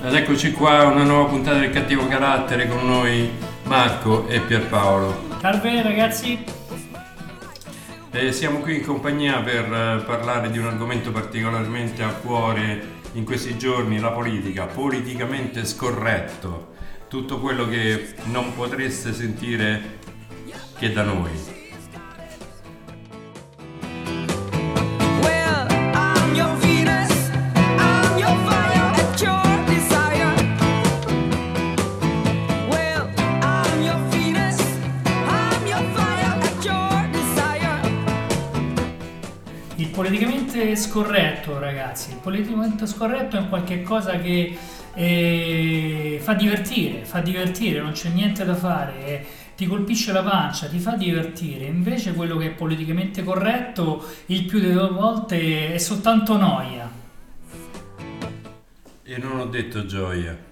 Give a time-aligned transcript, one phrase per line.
[0.00, 3.28] Ed eccoci qua, una nuova puntata del cattivo carattere con noi
[3.64, 5.26] Marco e Pierpaolo.
[5.40, 6.44] Salve ragazzi.
[8.12, 13.24] E siamo qui in compagnia per eh, parlare di un argomento particolarmente a cuore in
[13.24, 16.74] questi giorni, la politica, politicamente scorretto,
[17.08, 19.98] tutto quello che non potreste sentire
[20.78, 21.57] che da noi.
[40.78, 42.10] Scorretto, ragazzi.
[42.12, 44.56] Il politicamente scorretto è un qualche cosa che
[44.94, 49.04] eh, fa divertire, fa divertire, non c'è niente da fare.
[49.04, 49.26] eh,
[49.58, 51.64] ti colpisce la pancia, ti fa divertire.
[51.64, 56.88] Invece quello che è politicamente corretto, il più delle volte è soltanto noia.
[59.02, 60.47] E non ho detto gioia.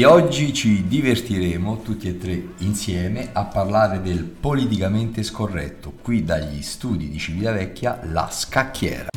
[0.00, 6.62] Quindi oggi ci divertiremo tutti e tre insieme a parlare del politicamente scorretto, qui dagli
[6.62, 9.08] studi di Civitavecchia, la scacchiera.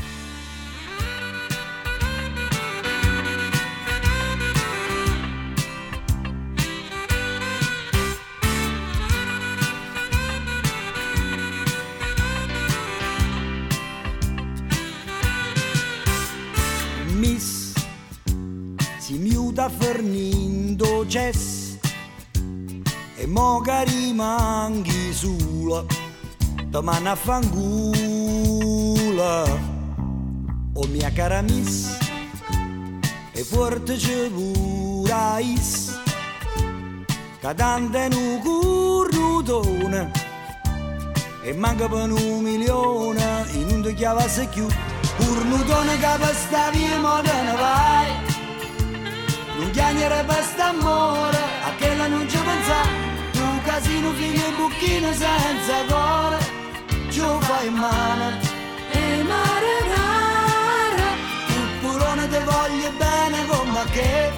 [26.84, 27.44] Domani a fangula
[30.74, 31.98] o mia cara miss
[33.32, 33.96] e forte
[34.30, 35.98] pure is
[37.40, 40.12] che tante nu currutone
[41.42, 44.68] e manca per un milione in un ti chiavasse più
[45.66, 48.08] dona che per sta via mo te ne vai.
[49.58, 52.76] Non chiagnere per st'amore a che la non ci pensa.
[53.32, 56.53] Tu casino figlio e bucchino senza cuore
[57.14, 58.40] ci fai male
[58.90, 61.10] e mare rara
[61.48, 64.32] tu purone te voglio bene come che.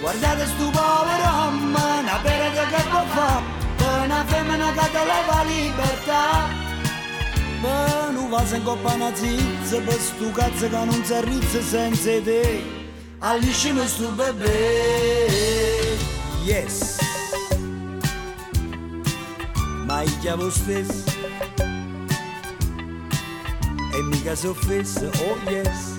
[0.00, 3.42] Guardate stu povero uomo una perete che può fare
[3.76, 6.26] per una femmina che te leva libertà.
[7.62, 12.20] Ma non va in coppa una zizza per stu cazzo che non si arrizza senza
[12.20, 12.62] te.
[13.20, 15.26] Alliscimi stu bebè.
[16.44, 16.98] Yes.
[19.86, 21.11] Ma io chiamo stesso
[24.02, 25.94] E mica si offessa Oh yes.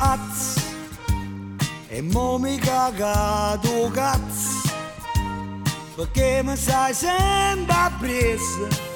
[0.00, 0.56] Az
[1.88, 4.72] E mo mi cagato cazzo
[5.94, 8.93] Perché mi sai sempre appresso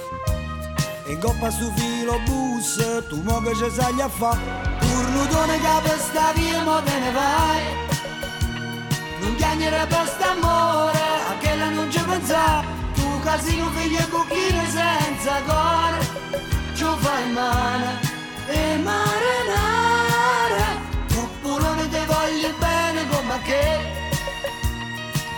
[1.11, 2.77] E coppa stu filo bus
[3.09, 4.37] Tu mo che ci sai a fa.
[4.79, 7.63] Turno done che per sta via mo te ne vai.
[9.21, 12.63] Non chiagnere per st'amore A che la non ci pensa.
[12.93, 16.19] Tu casino figlio e bucchino senza cuore.
[16.75, 17.99] Ci fai male
[18.47, 20.69] E mare nara
[21.13, 23.67] Cuppolone te voglio bene come che?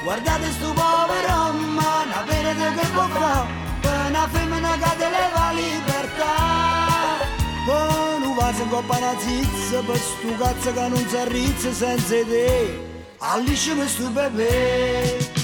[0.02, 3.69] Guardate sto povero uomo Una pena che può fare
[4.10, 6.34] una femmina che te leva libertà
[7.64, 12.14] Poi non va in coppa una zizza Per sto cazzo che non si arrizza senza
[12.24, 12.88] te
[13.18, 15.39] Alliscimi sto bebè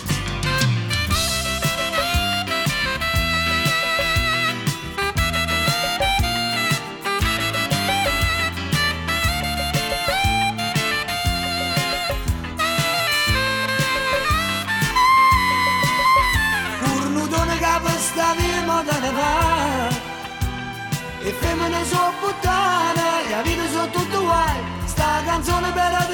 [21.57, 26.07] E femmine sono puttane E la vita sono tutto guai Sta canzone per la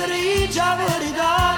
[0.55, 1.57] la verità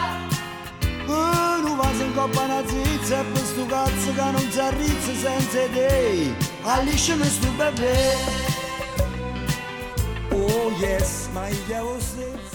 [1.07, 5.13] E non va in coppa una zizza E per sto cazzo che non si arrizza
[5.15, 8.17] senza te Alliscimi sto bebè
[10.31, 12.54] Oh yes, ma io chiamo stesso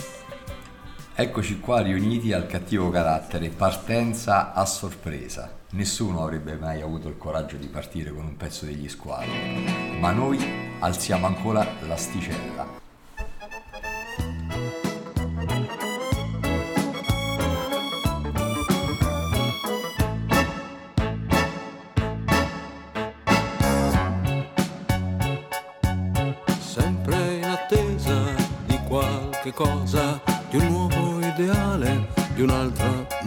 [1.22, 5.54] Eccoci qua riuniti al cattivo carattere, partenza a sorpresa.
[5.72, 10.40] Nessuno avrebbe mai avuto il coraggio di partire con un pezzo degli squali, ma noi
[10.80, 12.78] alziamo ancora l'asticella.
[26.62, 28.34] sempre in attesa
[28.66, 30.09] di qualche cosa,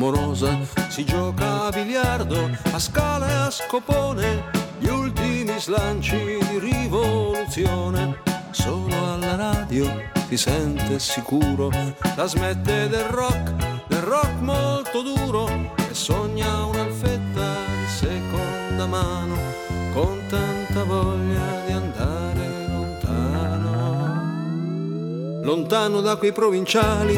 [0.03, 0.59] morosa.
[0.89, 8.19] Si gioca a biliardo, a scala e a scopone, gli ultimi slanci di rivoluzione.
[8.51, 9.87] Solo alla radio
[10.29, 11.71] si sente sicuro,
[12.17, 13.55] la smette del rock,
[13.87, 15.47] del rock molto duro
[15.77, 19.37] e sogna un'alfetta di seconda mano
[19.93, 23.71] con tanta voglia di andare lontano.
[25.43, 27.15] Lontano da quei provinciali,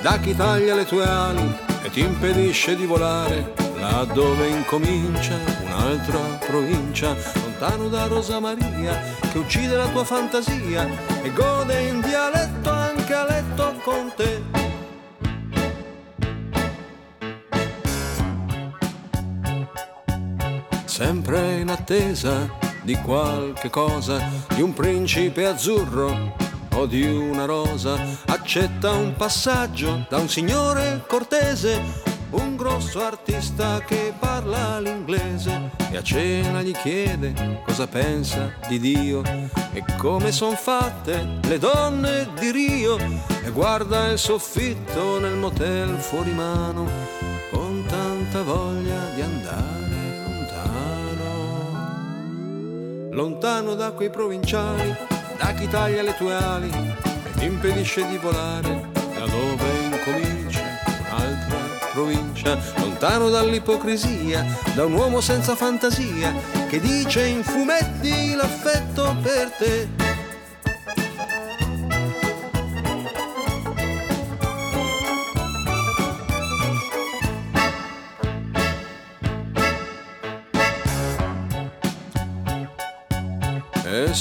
[0.00, 6.18] da chi taglia le tue ali e ti impedisce di volare, là dove incomincia un'altra
[6.46, 9.00] provincia, lontano da Rosa Maria
[9.30, 10.88] che uccide la tua fantasia
[11.22, 14.62] e gode in dialetto anche a letto con te.
[21.02, 22.48] sempre in attesa
[22.82, 24.22] di qualche cosa,
[24.54, 26.41] di un principe azzurro
[26.74, 31.80] o di una rosa, accetta un passaggio da un signore cortese,
[32.30, 39.22] un grosso artista che parla l'inglese e a cena gli chiede cosa pensa di Dio
[39.72, 46.32] e come son fatte le donne di Rio e guarda il soffitto nel motel fuori
[46.32, 46.88] mano
[47.50, 49.82] con tanta voglia di andare
[50.24, 51.30] lontano,
[53.10, 58.90] lontano da quei provinciali, da chi taglia le tue ali e ti impedisce di volare,
[59.14, 60.42] da dove incomincia
[61.12, 61.56] un'altra
[61.92, 64.44] provincia, lontano dall'ipocrisia,
[64.74, 66.34] da un uomo senza fantasia
[66.68, 70.01] che dice in fumetti l'affetto per te.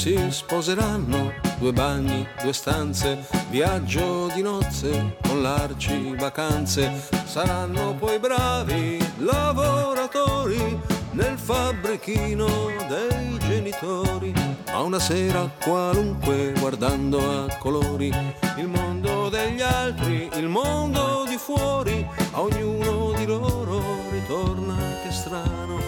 [0.02, 7.08] Si sposeranno, due bagni, due stanze, viaggio di nozze con larci vacanze.
[7.24, 10.80] Saranno poi bravi lavoratori
[11.12, 12.48] nel fabbrichino
[12.88, 14.34] dei genitori.
[14.72, 18.12] Ma una sera qualunque guardando a colori
[18.58, 25.80] il mondo degli altri, il mondo di fuori, a ognuno di loro ritorna che strano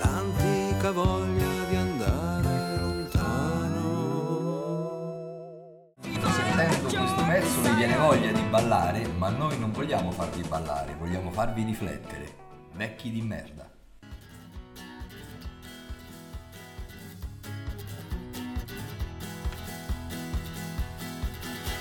[0.00, 1.49] l'antica voglia
[7.10, 11.64] questo pezzo mi viene voglia di ballare, ma noi non vogliamo farvi ballare, vogliamo farvi
[11.64, 12.34] riflettere.
[12.72, 13.68] Vecchi di merda.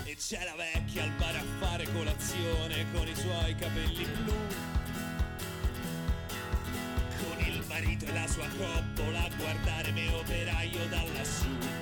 [0.03, 4.33] E c'è la vecchia al bar a fare colazione con i suoi capelli blu.
[7.21, 11.78] Con il marito e la sua coppola a guardare me operaio da lassù.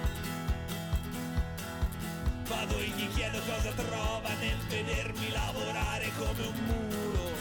[2.47, 7.31] Vado e gli chiedo cosa trova nel vedermi lavorare come un muro.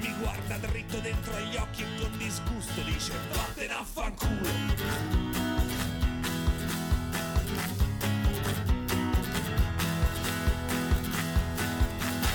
[0.00, 4.48] Mi guarda dritto dentro agli occhi e con disgusto dice vattene a fanculo.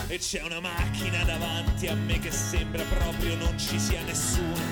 [0.08, 4.64] E c'è una macchina davanti a me che sembra proprio non ci sia nessuno.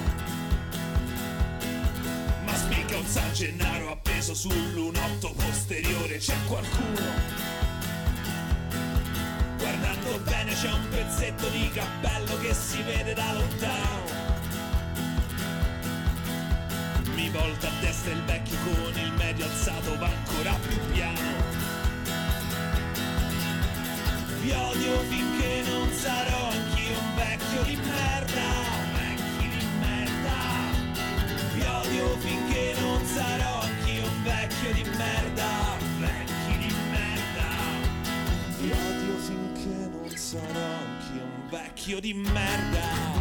[2.45, 3.91] Ma spicca un San Gennaro
[4.23, 7.01] appeso sull'unotto posteriore, c'è qualcuno.
[9.57, 14.21] Guardando bene c'è un pezzetto di cappello che si vede da lontano.
[17.15, 21.41] Mi volta a destra il vecchio con il medio alzato va ancora più piano.
[24.39, 28.41] Vi odio finché non sarò anch'io un vecchio di merda,
[28.79, 30.37] un vecchio di merda.
[31.53, 33.62] Vi odio finché non sarò
[34.63, 37.47] vecchio di merda, vecchi di merda.
[38.59, 43.11] Odio finché non sarò anch'io un vecchio di merda.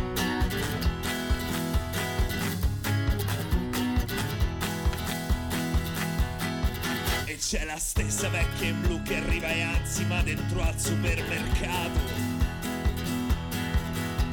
[7.25, 12.31] E c'è la stessa vecchia in blu che arriva e anzima dentro al supermercato.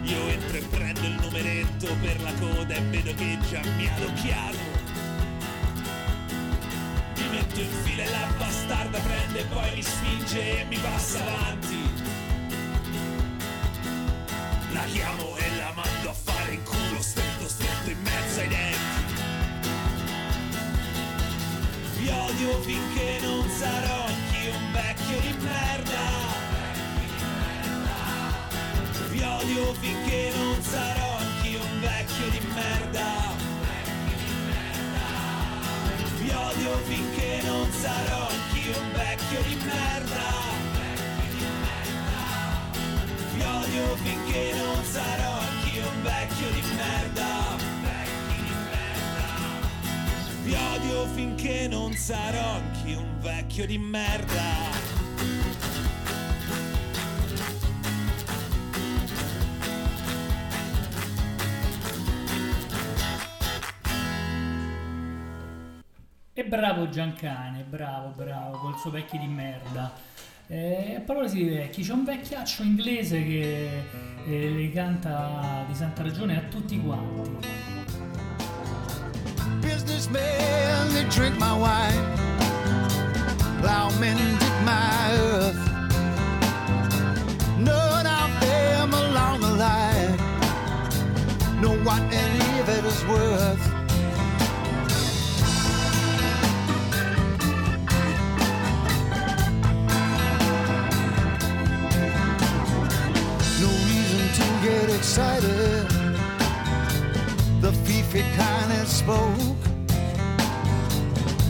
[0.03, 3.95] Io entro e prendo il numeretto per la coda e vedo che già mi ha
[3.95, 4.68] adocchiato.
[7.59, 11.77] Mi metto in fila e la bastarda prende poi mi spinge e mi passa avanti.
[14.71, 19.21] La chiamo e la mando a fare in culo stretto stretto in mezzo ai denti.
[21.97, 26.07] Vi odio finché non sarò anch'io un vecchio di merda.
[29.09, 33.38] Vi odio finché non sarò anch'io un vecchio di merda.
[36.59, 40.27] Odio finché non sarò anch'io un vecchio di merda.
[43.33, 47.55] Vi odio finché non sarò anch'io un vecchio di merda.
[50.43, 54.78] Vi odio finché non sarò anch'io un vecchio di merda.
[66.49, 69.93] Bravo Giancane, bravo, bravo, col suo vecchio di merda.
[70.47, 73.83] Eh, a proposito di vecchi, c'è un vecchiaccio inglese che
[74.25, 77.47] eh, li canta di santa ragione a tutti quanti.
[79.59, 82.17] Businessmen, they drink my wine.
[83.61, 84.17] Plowmen
[84.65, 84.98] my
[108.09, 109.59] Fiefy kind that spoke.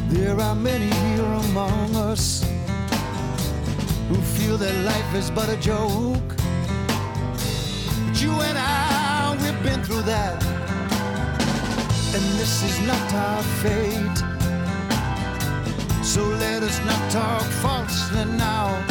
[0.10, 2.44] There are many here among us
[4.10, 6.36] who feel that life is but a joke.
[8.06, 10.44] But you and I, we've been through that,
[12.13, 14.20] and this is not our fate.
[16.04, 18.84] So let us not talk falsely now.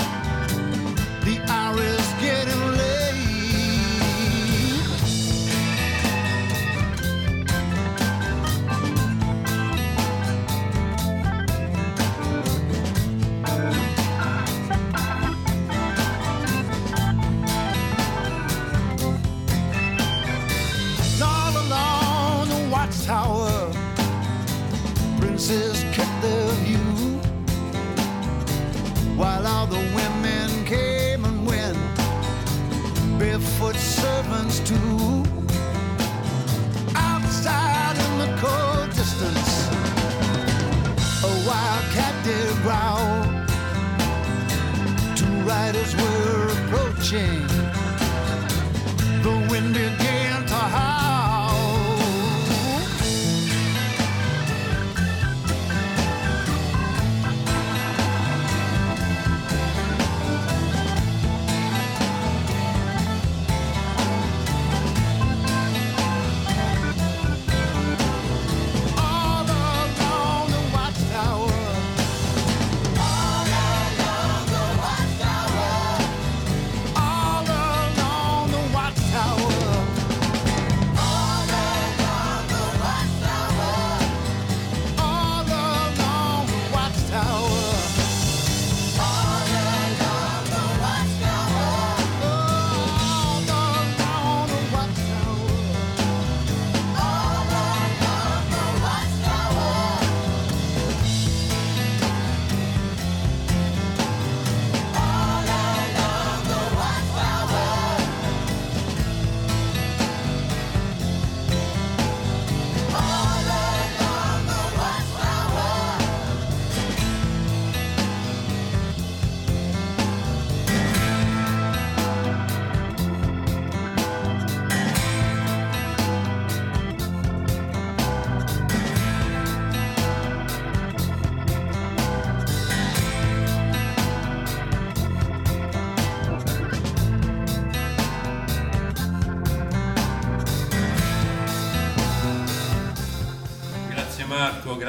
[1.23, 2.78] The hour is getting late.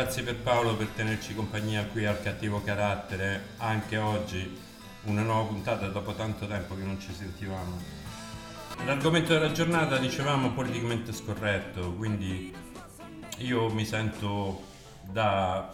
[0.01, 4.57] Grazie per Paolo per tenerci compagnia qui al cattivo carattere, anche oggi
[5.03, 7.77] una nuova puntata dopo tanto tempo che non ci sentivamo.
[8.85, 12.55] L'argomento della giornata dicevamo politicamente scorretto, quindi
[13.39, 14.63] io mi sento
[15.03, 15.69] da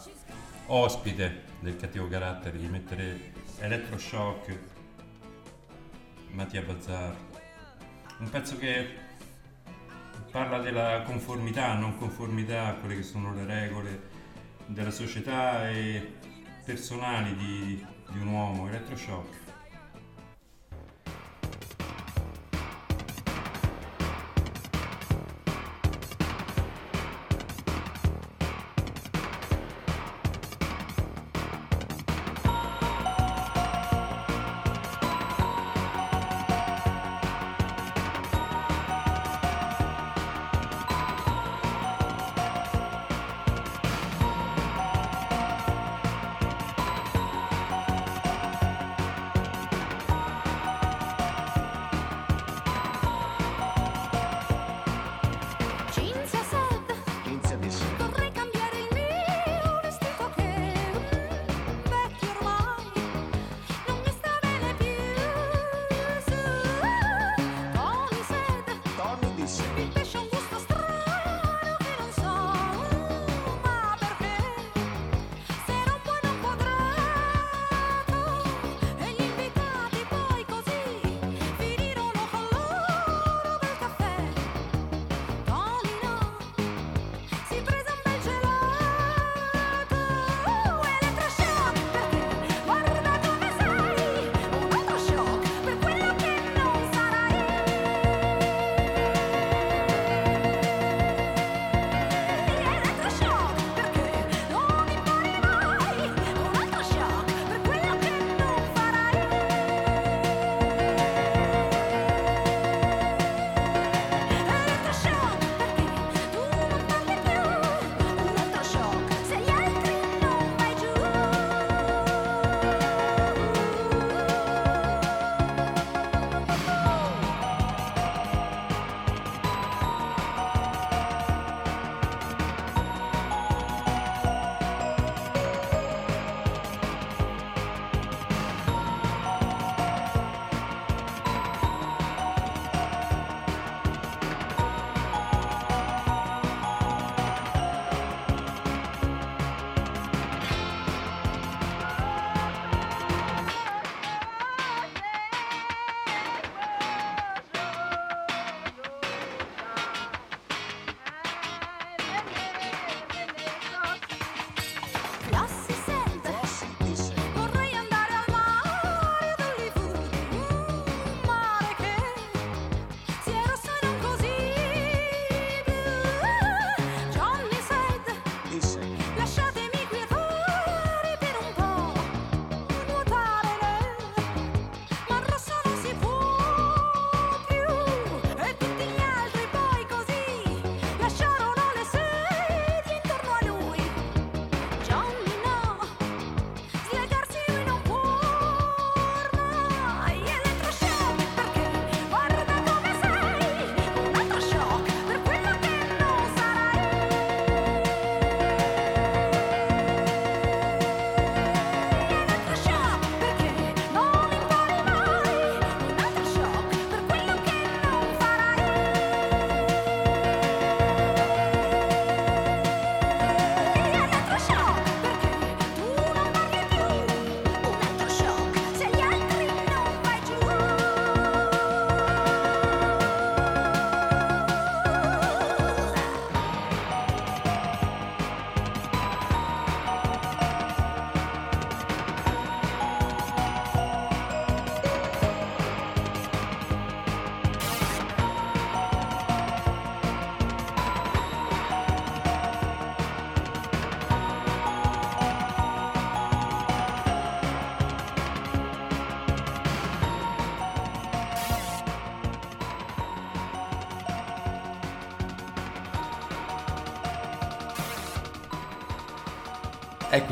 [0.65, 4.59] ospite del cattivo carattere di mettere Electroshock,
[6.31, 7.15] Mattia Bazzar,
[8.17, 8.87] un pezzo che
[10.31, 14.14] parla della conformità, non conformità a quelle che sono le regole
[14.67, 16.13] della società e
[16.63, 19.44] personali di, di un uomo, elettroshock.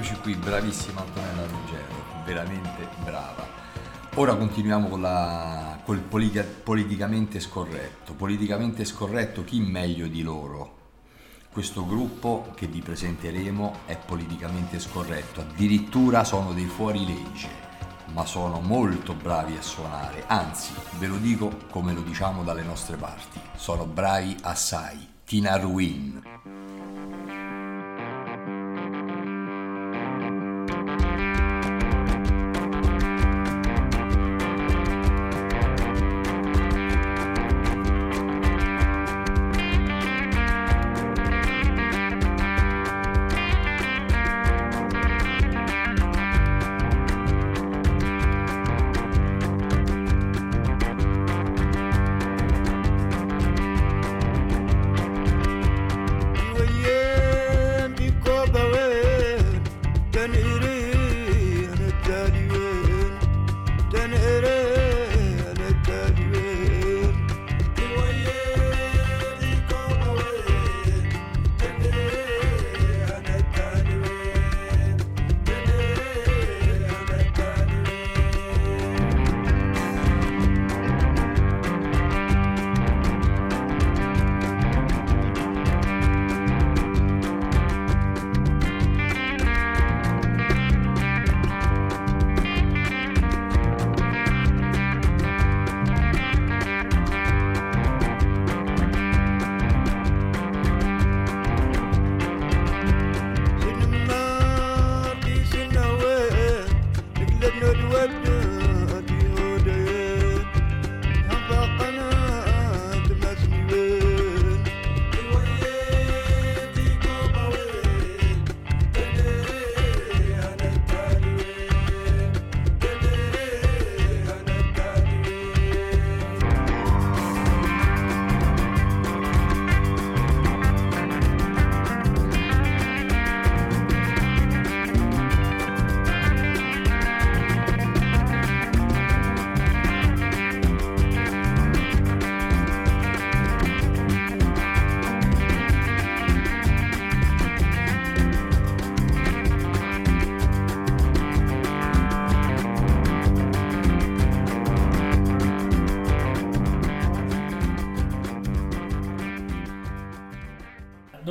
[0.04, 3.48] Eccoci qui, bravissima Antonella Ruggero, veramente brava.
[4.16, 8.12] Ora continuiamo con la, col politica, politicamente scorretto.
[8.12, 10.92] Politicamente scorretto chi meglio di loro?
[11.50, 17.48] Questo gruppo che vi presenteremo è politicamente scorretto, addirittura sono dei fuorilegge,
[18.08, 22.98] ma sono molto bravi a suonare, anzi ve lo dico come lo diciamo dalle nostre
[22.98, 26.63] parti, sono bravi assai, Tina Ruin.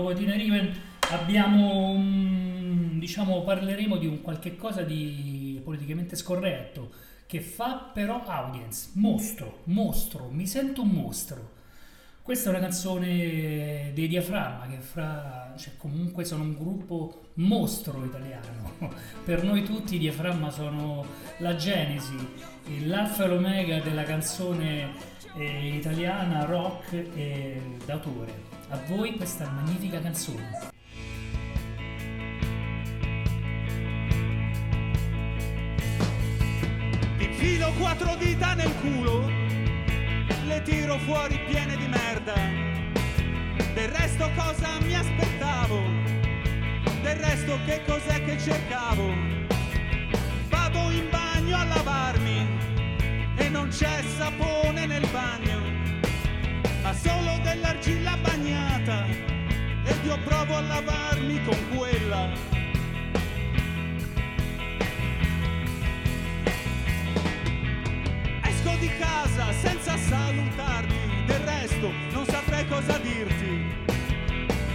[0.02, 0.72] Questo Tina Riven
[1.10, 1.94] abbiamo
[2.98, 6.90] diciamo parleremo di un qualche cosa di politicamente scorretto
[7.26, 11.60] che fa però audience, mostro, mostro, mi sento un mostro.
[12.20, 18.72] Questa è una canzone dei Diaframma che fra, cioè comunque sono un gruppo mostro italiano.
[19.24, 21.04] Per noi tutti i Diaframma sono
[21.38, 22.16] la genesi,
[22.84, 24.92] l'alfa e l'omega della canzone
[25.36, 28.51] eh, italiana rock e d'autore.
[28.72, 30.70] A voi questa magnifica canzone.
[37.18, 39.26] Mi filo quattro dita nel culo,
[40.46, 42.32] le tiro fuori piene di merda.
[43.74, 45.82] Del resto cosa mi aspettavo?
[47.02, 49.12] Del resto che cos'è che cercavo?
[50.48, 52.58] Vado in bagno a lavarmi
[53.36, 55.71] e non c'è sapone nel bagno,
[56.94, 59.06] solo dell'argilla bagnata.
[59.84, 62.30] Ed io provo a lavarmi con quella.
[68.42, 70.94] Esco di casa senza salutarti,
[71.26, 73.80] del resto non saprei cosa dirti.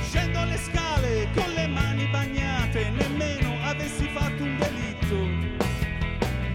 [0.02, 5.56] Scendo le scale con le mani bagnate, nemmeno avessi fatto un delitto.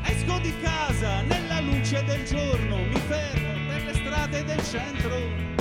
[0.05, 5.52] Esco di casa nella luce del giorno, mi fermo per le strade del centro.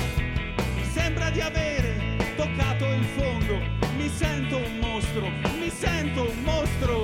[1.14, 3.60] Sembra di avere toccato il fondo,
[3.98, 7.04] mi sento un mostro, mi sento un mostro.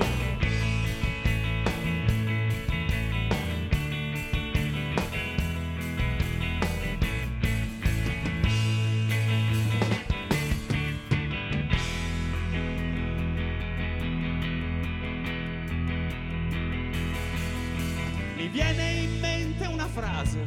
[18.38, 20.46] Mi viene in mente una frase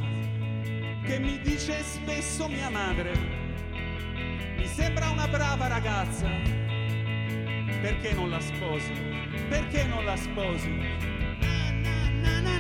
[1.05, 3.40] che mi dice spesso mia madre.
[4.81, 6.27] Sembra una brava ragazza.
[7.83, 8.91] Perché non la sposi?
[9.51, 10.71] Perché non la sposi?
[10.71, 12.41] Na, na.
[12.41, 12.60] Na,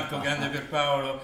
[0.00, 1.20] Marco, grande Pierpaolo.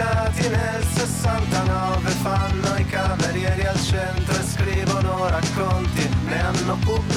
[0.00, 7.09] I nati nel 69 fanno i camerieri al centro e scrivono racconti, ne hanno pubblicati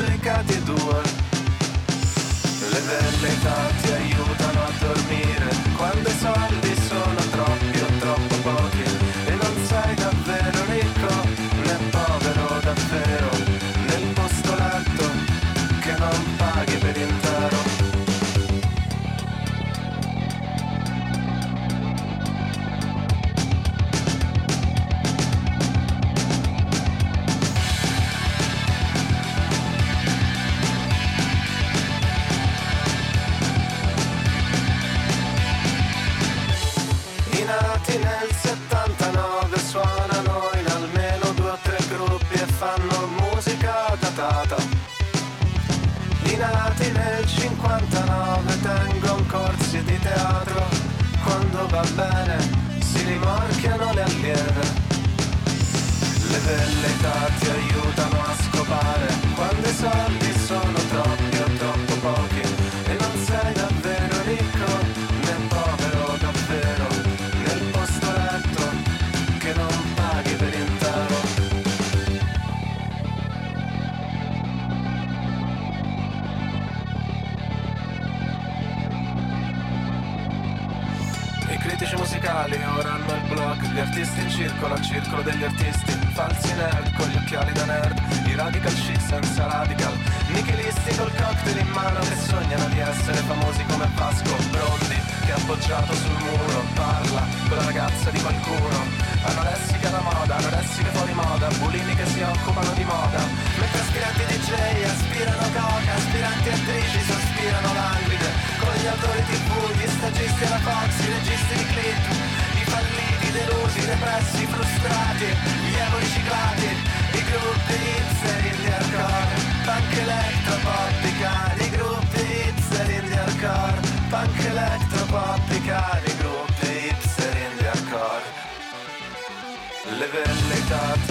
[53.24, 54.92] rimorchiano le allieve.
[56.30, 58.13] Le velleità ti aiutano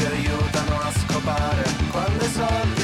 [0.02, 1.62] ti aiutano a scopare
[1.92, 2.81] quando i soldi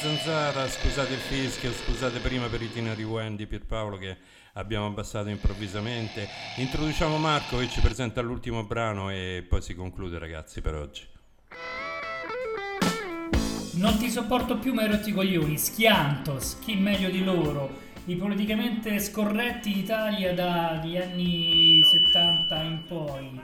[0.00, 4.16] zanzara, scusate il fischio, scusate prima per i tineri Wendy Pierpaolo che
[4.54, 6.26] abbiamo abbassato improvvisamente.
[6.56, 11.06] Introduciamo Marco che ci presenta l'ultimo brano e poi si conclude ragazzi per oggi.
[13.72, 17.88] Non ti sopporto più ma ero ti coglioni, schiantos, chi meglio di loro?
[18.06, 23.40] I politicamente scorretti d'Italia dagli anni 70 in poi,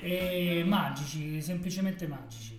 [0.00, 2.57] e magici, semplicemente magici.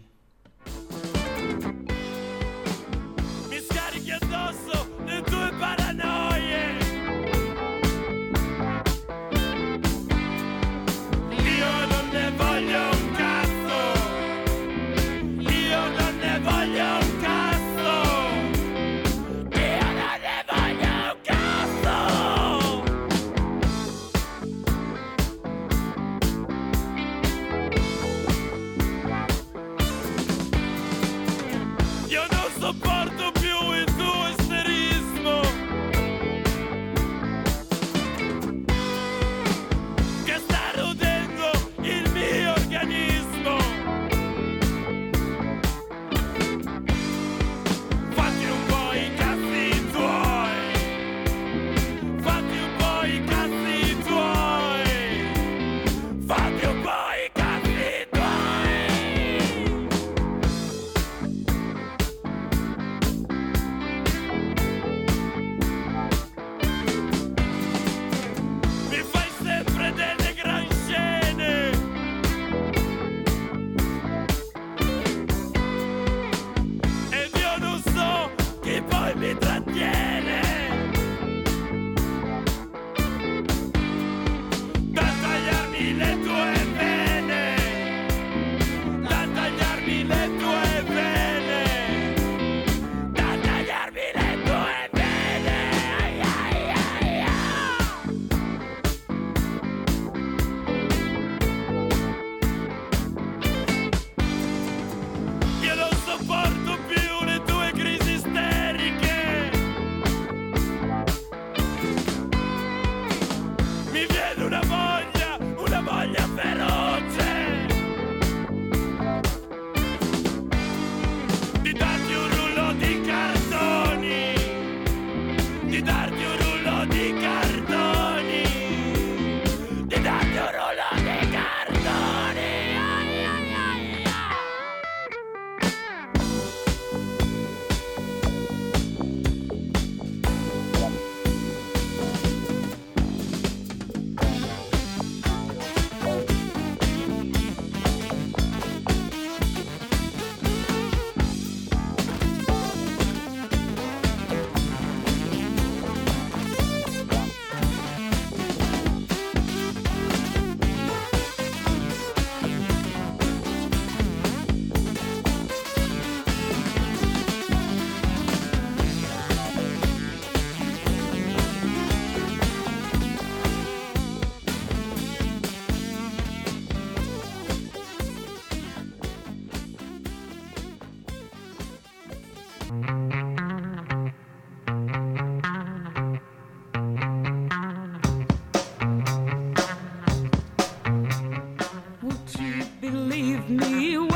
[193.80, 194.10] you.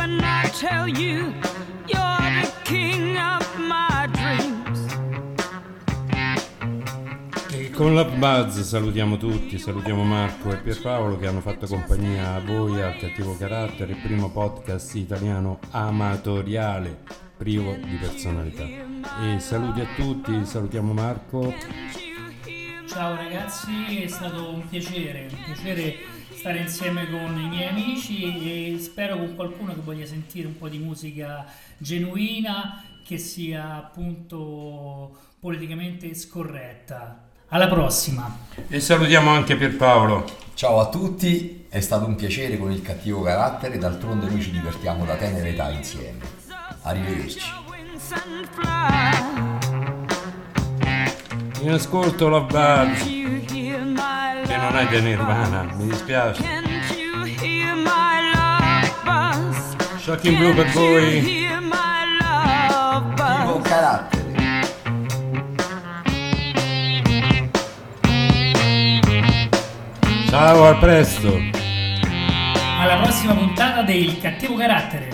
[7.74, 12.80] Con la Buzz salutiamo tutti, salutiamo Marco e Pierpaolo che hanno fatto compagnia a voi
[12.80, 17.00] al Cattivo Carattere, il primo podcast italiano amatoriale
[17.36, 18.64] privo di personalità.
[18.64, 21.54] E saluti a tutti, salutiamo Marco.
[22.86, 25.96] Ciao ragazzi, è stato un piacere, un piacere
[26.44, 30.68] stare insieme con i miei amici e spero con qualcuno che voglia sentire un po'
[30.68, 31.46] di musica
[31.78, 37.30] genuina che sia appunto politicamente scorretta.
[37.48, 38.40] Alla prossima!
[38.68, 40.26] E salutiamo anche Pierpaolo.
[40.54, 45.06] Ciao a tutti, è stato un piacere con il cattivo carattere, d'altronde noi ci divertiamo
[45.06, 46.26] da tenera età insieme.
[46.82, 47.40] Arrivederci.
[51.62, 53.23] In ascolto la Buzz,
[54.46, 56.44] che non è di Nirvana, mi dispiace.
[59.98, 61.48] Shocking Blue per voi.
[63.16, 64.22] Cattivo carattere.
[70.28, 71.40] Ciao, a presto.
[72.80, 75.13] Alla prossima puntata del cattivo carattere!